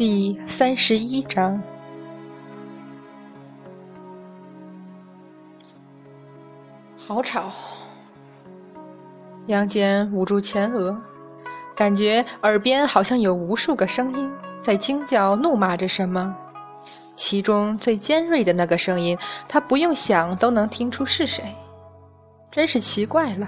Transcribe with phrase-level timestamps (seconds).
[0.00, 1.62] 第三十一章，
[6.96, 7.52] 好吵！
[9.46, 10.98] 杨戬捂住前额，
[11.76, 14.32] 感觉耳边好像有无数个声音
[14.62, 16.34] 在惊叫、怒骂着什么。
[17.12, 21.54] 其中最尖锐的那个声音，他不用想都能听出是谁。
[22.50, 23.46] 真是奇怪了，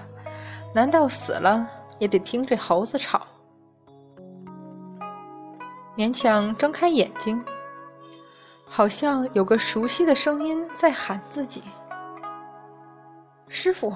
[0.74, 1.66] 难道死了
[1.98, 3.26] 也得听这猴子吵？
[5.96, 7.42] 勉强睁开眼睛，
[8.64, 11.62] 好像有个熟悉的声音在喊自己
[13.48, 13.92] ：“师傅。”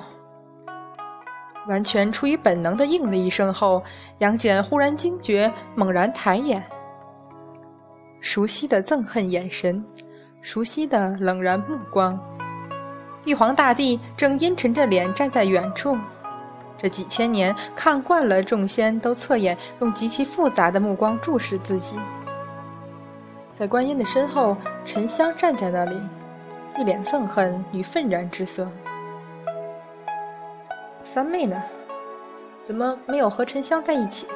[1.66, 3.82] 完全出于本能的应了一声后，
[4.18, 6.62] 杨戬忽然惊觉，猛然抬眼，
[8.20, 9.84] 熟悉的憎恨眼神，
[10.42, 12.16] 熟悉的冷然目光。
[13.24, 15.96] 玉皇大帝正阴沉着脸站在远处。
[16.78, 21.96] 这几千年看惯了，众仙都侧眼用极其复杂的目光注视自己。
[23.54, 26.00] 在观音的身后，沉香站在那里，
[26.78, 28.68] 一脸憎恨与愤然之色。
[31.02, 31.62] 三妹呢？
[32.62, 34.26] 怎么没有和沉香在一起？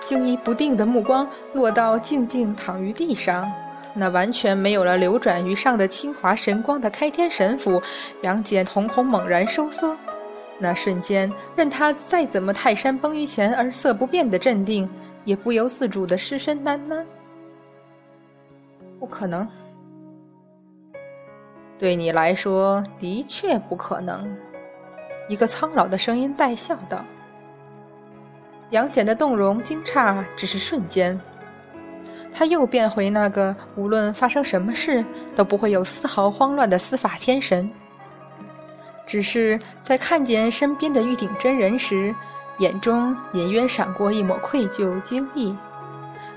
[0.00, 3.52] 惊疑不定的目光落到静静躺于地上，
[3.92, 7.82] 那完全没有了流转于上的清华神光的开天神斧，
[8.22, 9.94] 杨戬瞳孔猛然收缩。
[10.58, 14.88] 那瞬间，任他再怎么泰山崩于前而色不变的镇定，
[15.24, 17.04] 也不由自主的失声喃喃
[18.98, 19.46] ：“不可能。”
[21.78, 24.34] 对你来说，的确不可能。
[25.28, 27.04] 一个苍老的声音带笑道
[28.70, 31.20] ：“杨戬的动容惊诧只是瞬间，
[32.32, 35.04] 他又变回那个无论发生什么事
[35.34, 37.70] 都不会有丝毫慌乱的司法天神。”
[39.06, 42.14] 只是在看见身边的玉鼎真人时，
[42.58, 45.56] 眼中隐约闪过一抹愧疚、惊异，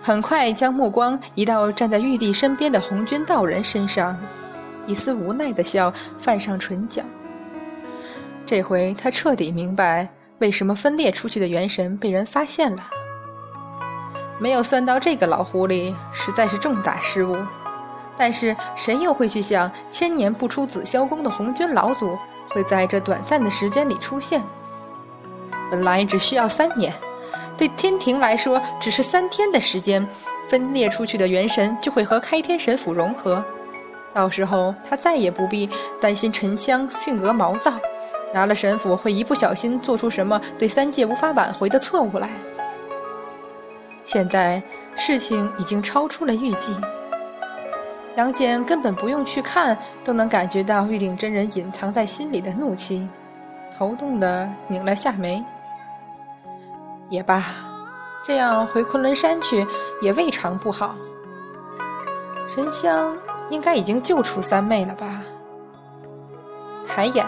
[0.01, 4.15] 很快将目光移到站在玉帝身边的红军道人身上，
[4.85, 7.01] 一丝无奈的笑泛上唇角。
[8.45, 10.07] 这回他彻底明白，
[10.39, 12.83] 为什么分裂出去的元神被人发现了。
[14.39, 17.35] 没有算到这个老狐狸，实在是重大失误。
[18.17, 22.17] 但是谁又会去想，千年不出紫霄宫的红军老祖？
[22.49, 24.41] 会在这短暂的时间里出现。
[25.71, 26.93] 本来只需要三年，
[27.57, 30.07] 对天庭来说只是三天的时间，
[30.47, 33.43] 分裂出去的元神就会和开天神斧融合。
[34.11, 35.69] 到时候他再也不必
[36.01, 37.71] 担心沉香性格毛躁，
[38.33, 42.29] 拿了神斧会一不小心做出什么对三界无法挽回的错误来。
[44.03, 44.59] 现在
[44.95, 46.75] 事情已经超出了预计。
[48.19, 53.07] 杨戬根本不用去看，都能感觉到玉鼎真人隐藏在心里的怒气，
[53.77, 55.41] 头痛的拧了下眉。
[57.09, 57.45] 也罢，
[58.27, 59.65] 这样回昆仑山去
[60.01, 60.93] 也未尝不好。
[62.53, 63.15] 沉香
[63.49, 65.21] 应该已经救出三妹了吧？
[66.89, 67.25] 抬眼，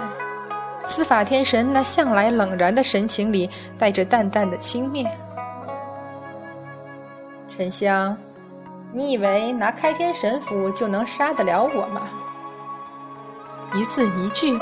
[0.89, 5.09] 司法天神那向来冷然的神情里带着淡淡的轻蔑。
[7.55, 8.17] 沉香。
[8.93, 12.09] 你以为拿开天神斧就能杀得了我吗？
[13.73, 14.59] 一字一句，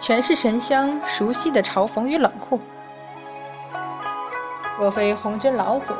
[0.00, 2.60] 全是沉香熟悉的嘲讽与冷酷。
[4.78, 5.94] 若非红军老祖，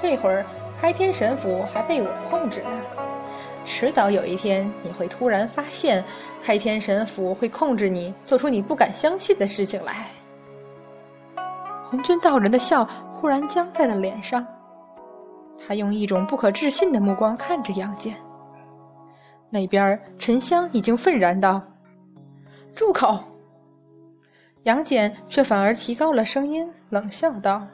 [0.00, 0.44] 这会儿
[0.80, 2.70] 开天神斧还被我控制呢。
[3.64, 6.04] 迟早有一天，你会突然发现，
[6.40, 10.06] 开天神斧会控制你，做出你不敢相信的事情来。
[11.90, 14.46] 红军道人的笑忽然僵在了脸上。
[15.66, 18.14] 他用一种不可置信的目光看着杨戬。
[19.50, 21.60] 那边沉香已经愤然道
[22.74, 23.22] ：“住口！”
[24.64, 27.66] 杨戬却反而提高了声音，冷笑道：“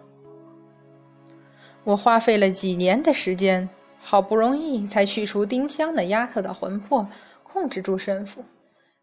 [1.85, 3.69] 我花费了几年的时间，
[4.01, 7.07] 好不容易才去除丁香那丫头的魂魄，
[7.43, 8.45] 控制住神符，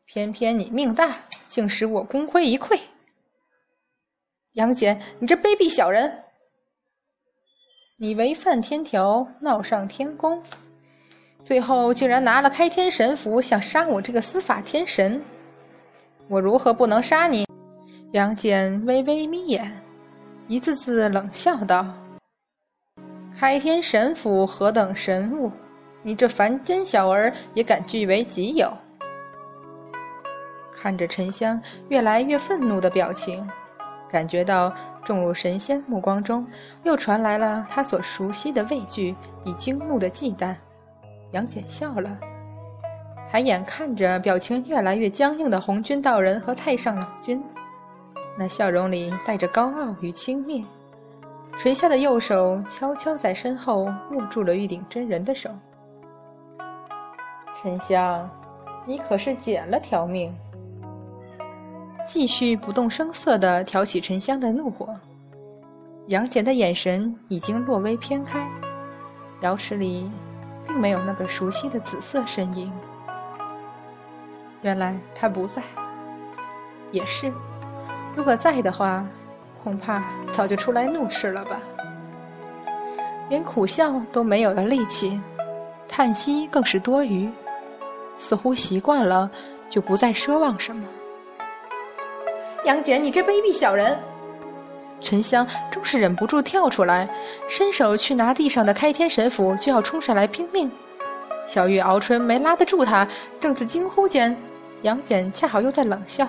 [0.05, 1.15] 偏偏你命大，
[1.47, 2.77] 竟使我功亏一篑。
[4.53, 6.21] 杨戬，你这卑鄙小人！”
[7.97, 10.43] 你违反天条，闹上天宫，
[11.45, 15.21] 最后竟然拿了开天神斧想杀我这个司法天神，
[16.27, 17.45] 我如何不能杀你？
[18.11, 19.71] 杨戬微微眯眼，
[20.49, 21.87] 一字字冷笑道
[23.39, 25.49] ：“开天神斧何等神物，
[26.03, 28.69] 你这凡间小儿也敢据为己有？”
[30.69, 33.49] 看着沉香越来越愤怒的表情，
[34.11, 34.75] 感觉到。
[35.05, 36.45] 众入神仙目光中，
[36.83, 39.15] 又传来了他所熟悉的畏惧
[39.45, 40.53] 与惊怒的忌惮。
[41.31, 42.17] 杨戬笑了，
[43.31, 47.41] 抬眼看着表情越来越僵硬的红军道人和太上老君，
[48.37, 50.63] 那笑容里带着高傲与轻蔑。
[51.57, 55.49] 垂下的右手悄悄在身后握住了玉鼎真人的手。
[57.61, 58.29] 沉香，
[58.85, 60.35] 你可是捡了条命。
[62.07, 64.95] 继续不动声色地挑起沉香的怒火。
[66.07, 68.47] 杨戬的眼神已经略微偏开，
[69.41, 70.11] 瑶池里
[70.67, 72.71] 并没有那个熟悉的紫色身影。
[74.61, 75.61] 原来他不在。
[76.91, 77.31] 也是，
[78.15, 79.05] 如果在的话。
[79.63, 81.59] 恐怕早就出来怒斥了吧，
[83.29, 85.19] 连苦笑都没有了力气，
[85.87, 87.27] 叹息更是多余，
[88.15, 89.27] 似乎习惯了，
[89.67, 90.87] 就不再奢望什么。
[92.65, 93.97] 杨戬，你这卑鄙小人！
[94.99, 97.07] 沉香终是忍不住跳出来，
[97.47, 100.69] 伸手去拿地上的开天神斧，就要冲上来拼命。
[101.45, 103.07] 小玉敖春没拉得住他，
[103.39, 104.35] 正自惊呼间，
[104.81, 106.27] 杨戬恰好又在冷笑：“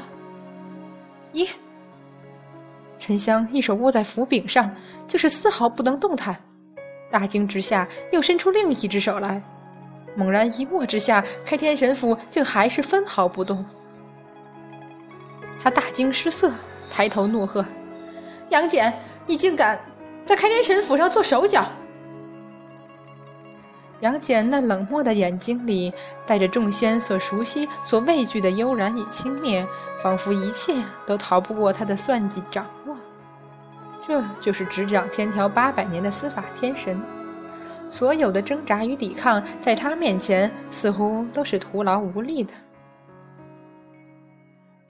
[1.33, 1.49] 咦？”
[3.00, 4.71] 沉香一手握在斧柄上，
[5.09, 6.37] 就是丝毫不能动弹。
[7.11, 9.41] 大惊之下，又伸出另一只手来，
[10.15, 13.65] 猛然一握之下，开天神斧竟还是分毫不动。
[15.66, 16.48] 他大惊失色，
[16.88, 17.66] 抬头怒喝
[18.50, 18.94] ：“杨戬，
[19.26, 19.76] 你竟敢
[20.24, 21.66] 在开天神府上做手脚！”
[23.98, 25.92] 杨戬那冷漠的眼睛里
[26.24, 29.66] 带着众仙所熟悉、所畏惧的悠然与轻蔑，
[30.00, 30.72] 仿佛一切
[31.04, 32.96] 都逃不过他的算计掌握。
[34.06, 36.96] 这就是执掌天条八百年的司法天神，
[37.90, 42.52] 所有的挣扎与抵抗，在他面前似乎都是徒劳无力的。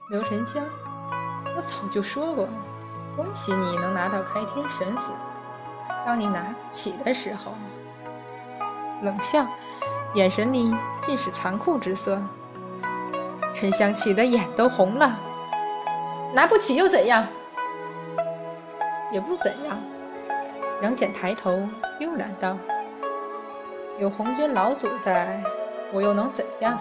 [0.09, 0.63] 刘沉香，
[1.57, 2.47] 我早就说过，
[3.17, 5.01] 恭喜你能拿到开天神斧。
[6.05, 7.51] 当你拿起的时候，
[9.01, 9.45] 冷笑，
[10.13, 10.73] 眼神里
[11.05, 12.21] 尽是残酷之色。
[13.53, 15.11] 沉香气得眼都红了，
[16.33, 17.27] 拿不起又怎样？
[19.11, 19.77] 也不怎样。
[20.81, 21.67] 杨戬抬头
[21.99, 22.55] 悠然道
[23.99, 25.43] ：“有红军老祖在，
[25.91, 26.79] 我又能怎样？”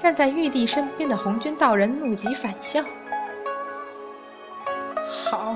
[0.00, 2.82] 站在玉帝身边的红军道人怒极反笑
[5.06, 5.54] ：“好，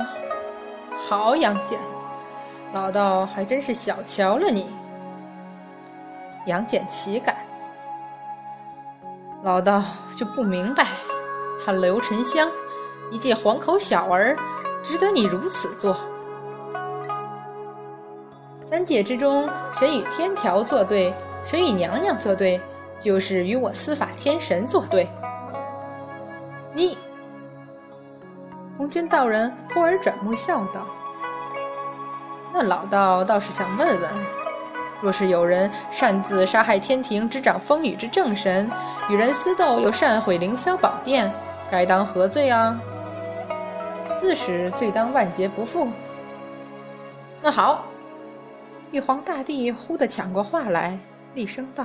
[1.09, 1.79] 好，杨戬，
[2.75, 4.71] 老道还真是小瞧了你。”
[6.47, 7.35] 杨戬岂敢？
[9.43, 9.83] 老道
[10.15, 10.89] 就不明白，
[11.65, 12.51] 他刘沉香。
[13.11, 14.37] 一介黄口小儿，
[14.83, 15.97] 值得你如此做？
[18.69, 19.49] 三界之中，
[19.79, 21.15] 谁与天条作对，
[21.47, 22.61] 谁与娘娘作对，
[23.01, 25.09] 就是与我司法天神作对。
[26.73, 26.99] 你，
[28.77, 30.87] 红军道人忽而转目笑道
[32.53, 34.11] ：“那老道倒是想问问，
[35.01, 38.71] 若是有人擅自杀害天庭执掌风雨之正神，
[39.09, 41.33] 与人私斗又擅毁凌霄宝殿，
[41.71, 42.81] 该当何罪啊？”
[44.19, 45.87] 自始罪当万劫不复。
[47.43, 47.85] 那好，
[48.91, 50.99] 玉皇大帝忽地抢过话来，
[51.35, 51.85] 厉声道：“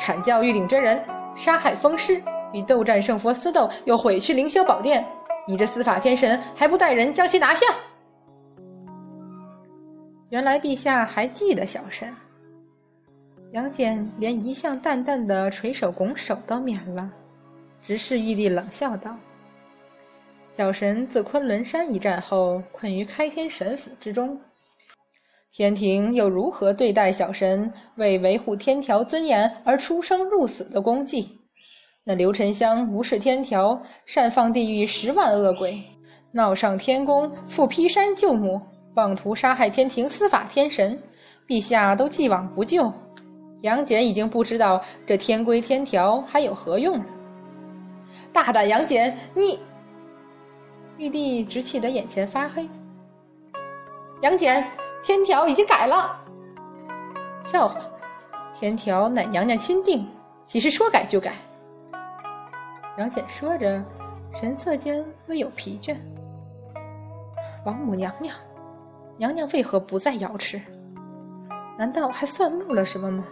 [0.00, 1.04] 阐教玉鼎真人
[1.36, 2.22] 杀害风师，
[2.54, 5.04] 与斗战胜佛私斗，又毁去凌霄宝殿，
[5.46, 7.66] 你这司法天神还不带人将其拿下？”
[10.30, 12.10] 原来陛下还记得小神。
[13.52, 17.10] 杨戬连一向淡淡的垂手拱手都免了，
[17.82, 19.14] 直视玉帝冷笑道。
[20.50, 24.40] 小神自昆仑山一战后，困于开天神府之中。
[25.52, 31.28] 天庭又如何对待小神为维护天条尊严而出生入死的功绩？
[32.04, 35.76] 那刘沉香无视天条，擅放地狱十万恶鬼，
[36.30, 38.60] 闹上天宫，赴劈山救母，
[38.94, 40.96] 妄图杀害天庭司法天神。
[41.48, 42.92] 陛下都既往不咎，
[43.62, 47.06] 杨戬已经不知道这天规天条还有何用了。
[48.32, 49.58] 大胆杨戬，你！
[50.96, 52.68] 玉帝直气得眼前发黑。
[54.22, 54.64] 杨戬，
[55.02, 56.18] 天条已经改了。
[57.44, 57.80] 笑话，
[58.52, 60.06] 天条乃娘娘亲定，
[60.46, 61.34] 岂是说改就改？
[62.98, 63.82] 杨戬说着，
[64.38, 65.96] 神色间微有疲倦。
[67.64, 68.34] 王母娘娘，
[69.16, 70.60] 娘娘为何不在瑶池？
[71.78, 73.24] 难道还算漏了什么吗？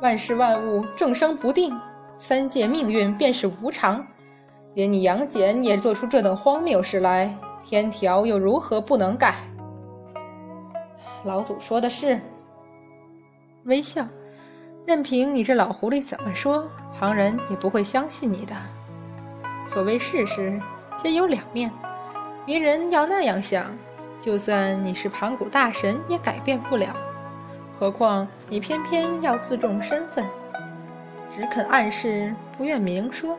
[0.00, 1.72] 万事万物众生不定，
[2.18, 4.04] 三界命运便是无常。
[4.74, 7.32] 连你杨戬也做出这等荒谬事来，
[7.64, 9.36] 天条又如何不能改？
[11.24, 12.20] 老祖说的是。
[13.64, 14.04] 微笑，
[14.84, 18.54] 任凭你这老狐狸怎么说，旁人也不会相信你的。
[19.64, 20.60] 所谓事实，
[20.96, 21.70] 皆有两面，
[22.44, 23.66] 别人要那样想，
[24.20, 26.88] 就算你是盘古大神，也改变不了。
[27.78, 30.26] 何况你偏偏要自重身份，
[31.34, 33.38] 只肯暗示，不愿明说。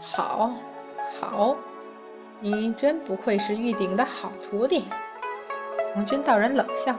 [0.00, 0.52] 好，
[1.20, 1.56] 好，
[2.40, 4.84] 你真不愧是玉鼎的好徒弟。”
[5.94, 6.96] 红军道人冷笑：“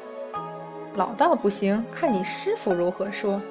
[0.95, 3.41] 老道不行，看你师傅如何说。”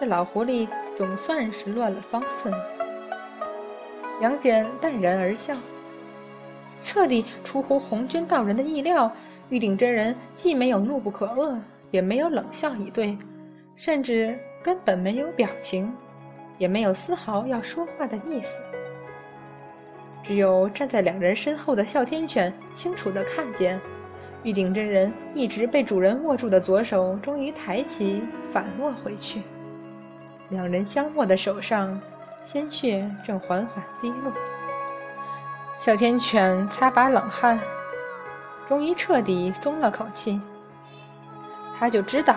[0.00, 2.54] 这老狐狸总算是乱了方寸。
[4.20, 5.56] 杨戬淡然而笑，
[6.84, 9.10] 彻底出乎红军道人的意料。
[9.50, 11.58] 玉鼎真人既没有怒不可遏，
[11.90, 13.16] 也没有冷笑以对，
[13.76, 15.90] 甚至根本没有表情，
[16.58, 18.58] 也没有丝毫要说话的意思。
[20.28, 23.80] 只有站在两人身后的哮天犬清楚地看见，
[24.42, 29.40] 玉鼎真人一直被主人握住的左手终于抬起，反握回去。
[30.50, 31.98] 两人相握的手上，
[32.44, 34.30] 鲜血正缓缓滴落。
[35.78, 37.58] 哮天犬擦把冷汗。
[38.68, 40.38] 终于彻底松了口气。
[41.78, 42.36] 他就知道，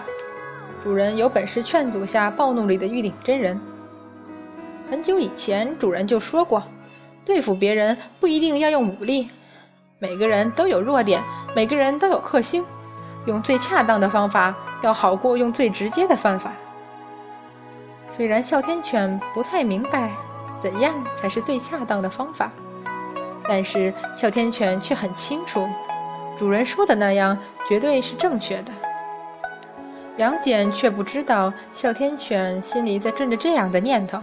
[0.82, 3.60] 主人有本事劝阻下暴怒里的玉鼎真人。
[4.90, 6.64] 很久以前，主人就说过，
[7.26, 9.30] 对付别人不一定要用武力。
[10.00, 11.22] 每个人都有弱点，
[11.56, 12.66] 每个人都有克星，
[13.26, 16.52] 用最恰当的方法要好过用最直接的方法。
[18.08, 20.10] 虽然哮天犬不太明白
[20.62, 22.52] 怎样才是最恰当的方法，
[23.48, 25.68] 但是哮天犬却很清楚。
[26.38, 27.38] 主人说的那样
[27.70, 28.74] 绝对是正确的。
[30.18, 34.20] 杨戬却不知道哮天犬心里在转着这样的念头。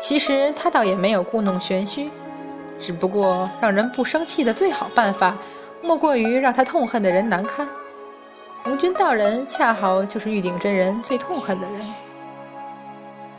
[0.00, 2.10] 其实他倒也没有故弄玄虚，
[2.78, 5.36] 只不过让人不生气的最好办法，
[5.82, 7.68] 莫过于让他痛恨的人难堪。
[8.62, 11.80] 红军道人恰好就是玉鼎真人最痛恨的人。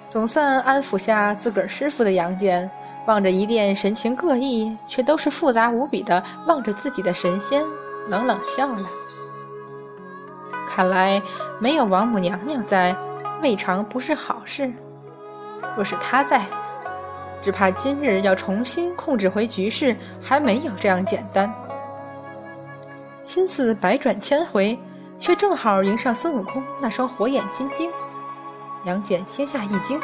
[0.07, 2.69] 总算安抚下自个儿师傅的杨戬。
[3.07, 7.63] 望着一殿神情各异却都是复杂无比的望着自己的神仙，
[8.07, 8.87] 冷冷笑了。
[10.69, 11.19] 看来
[11.59, 12.95] 没有王母娘娘在，
[13.41, 14.71] 未尝不是好事。
[15.75, 16.45] 若是他在，
[17.41, 21.51] 只怕今日要重新控制回局势，还没有这样简单。
[23.23, 24.77] 心思百转千回，
[25.19, 27.89] 却正好迎上孙悟空那双火眼金睛。
[28.85, 29.99] 杨戬心下一惊。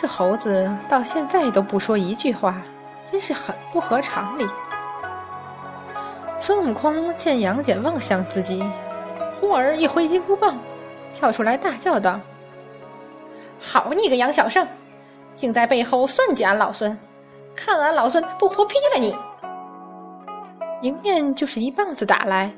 [0.00, 2.60] 这猴子到现在都不说一句话，
[3.10, 4.46] 真是很不合常理。
[6.38, 8.62] 孙悟空见杨戬望向自己，
[9.40, 10.58] 忽而一挥金箍棒，
[11.14, 12.20] 跳出来大叫道
[13.68, 14.64] ：“好你个杨小圣，
[15.34, 16.96] 竟在背后算计俺老孙！
[17.56, 19.12] 看俺老孙不活劈了你！”
[20.82, 22.48] 迎面就是一棒子打来，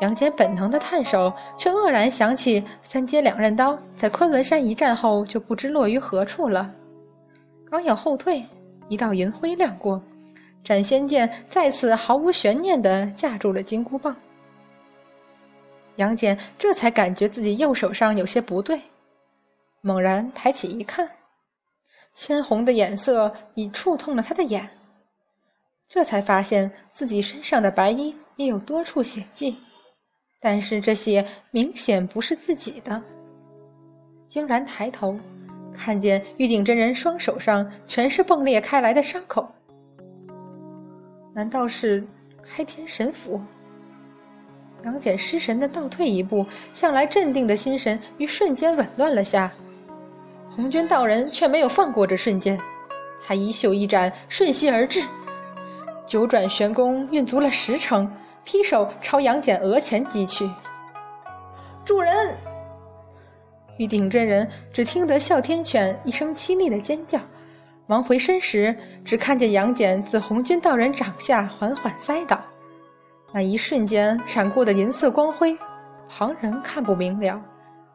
[0.00, 6.70] 杨戬本能的探手，却愕然想起三阶两刃刀在昆仑山一战后就不知落于何处了。
[7.68, 8.46] 刚要后退，
[8.88, 10.00] 一道银辉亮过，
[10.62, 14.14] 斩仙剑再次毫无悬念地架住了金箍棒。
[15.96, 18.80] 杨戬这才感觉自己右手上有些不对，
[19.86, 21.08] 猛然抬起一看，
[22.12, 24.68] 鲜红的眼色已触痛了他的眼。
[25.88, 29.56] 这才发现自己身上的白衣也有多处血迹，
[30.40, 33.00] 但是这些明显不是自己的。
[34.26, 35.16] 惊然抬头。
[35.72, 39.46] 看见玉鼎真人双手上全是迸裂开来的伤口，
[41.32, 42.04] 难道是
[42.42, 43.40] 开天神斧？
[44.84, 49.52] 杨戬失神的倒退一步，向来镇定的心神于瞬间紊乱了下。
[50.56, 52.58] 红军道人却没有放过这瞬间，
[53.26, 55.02] 他衣袖一展，瞬息而至，
[56.06, 58.10] 九转玄功运足了十成，
[58.42, 60.50] 劈手朝杨戬额前击去。
[61.84, 62.34] 主人。
[63.76, 67.20] 玉鼎真人只听得哮天犬一声凄厉的尖叫，
[67.86, 72.40] 忙回身时，只看见杨戬自红军道人掌下缓缓栽倒。
[73.30, 75.54] 那一瞬间闪过的银色光辉，
[76.08, 77.38] 旁人看不明了，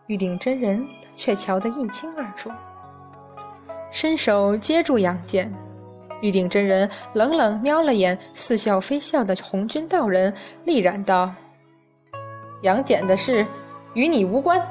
[0.07, 2.49] 玉鼎真人却瞧得一清二楚。
[3.91, 5.51] 伸手接住杨戬，
[6.21, 10.33] 玉鼎真人冷冷瞄了眼似笑非笑的红军道人，
[10.65, 11.33] 厉然道
[12.63, 13.45] ：“杨戬的事，
[13.93, 14.61] 与你无关。”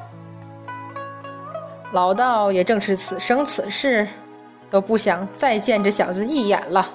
[1.93, 4.07] 老道也正是此生此世，
[4.71, 6.89] 都不想再见这小子一眼了。